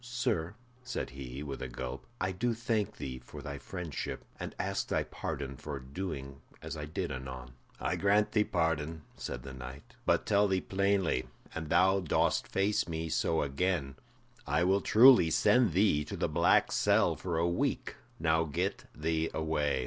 "Sir," 0.03 0.55
said 0.83 1.11
he, 1.11 1.43
with 1.43 1.61
a 1.61 1.67
gulp, 1.67 2.07
"I 2.19 2.31
do 2.31 2.55
thank 2.55 2.97
thee 2.97 3.19
for 3.23 3.43
thy 3.43 3.59
friendship, 3.59 4.25
and 4.39 4.55
ask 4.57 4.87
thy 4.87 5.03
pardon 5.03 5.57
for 5.57 5.77
doing 5.79 6.41
as 6.59 6.75
I 6.75 6.85
did 6.85 7.11
anon." 7.11 7.51
"I 7.79 7.97
grant 7.97 8.31
thee 8.31 8.43
pardon," 8.43 9.03
said 9.15 9.43
the 9.43 9.53
knight, 9.53 9.93
"but 10.07 10.25
tell 10.25 10.47
thee 10.47 10.59
plainly, 10.59 11.27
an 11.53 11.67
thou 11.67 11.99
dost 11.99 12.47
face 12.47 12.87
me 12.87 13.09
so 13.09 13.43
again, 13.43 13.95
I 14.47 14.63
will 14.63 14.81
truly 14.81 15.29
send 15.29 15.71
thee 15.73 16.03
to 16.05 16.17
the 16.17 16.27
black 16.27 16.71
cell 16.71 17.15
for 17.15 17.37
a 17.37 17.47
week. 17.47 17.95
Now 18.19 18.45
get 18.45 18.85
thee 18.95 19.29
away." 19.35 19.79